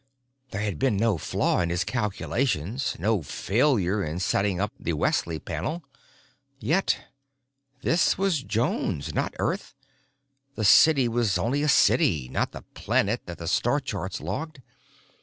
There 0.49 0.61
had 0.61 0.79
been 0.79 0.97
no 0.97 1.19
flaw 1.19 1.59
in 1.59 1.69
his 1.69 1.83
calculations, 1.83 2.95
no 2.97 3.21
failure 3.21 4.03
in 4.03 4.17
setting 4.17 4.59
up 4.59 4.73
the 4.79 4.93
Wesley 4.93 5.37
panel. 5.37 5.83
Yet—this 6.59 8.17
was 8.17 8.41
Jones, 8.41 9.13
not 9.13 9.35
Earth; 9.37 9.75
the 10.55 10.65
city 10.65 11.07
was 11.07 11.37
only 11.37 11.61
a 11.61 11.69
city, 11.69 12.27
not 12.29 12.51
the 12.51 12.63
planet 12.73 13.27
that 13.27 13.37
the 13.37 13.47
star 13.47 13.79
charts 13.79 14.19
logged. 14.19 14.61